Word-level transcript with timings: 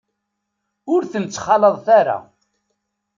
Ur 0.93 1.01
ten-ttxalaḍet 1.11 1.87
ara. 1.99 2.17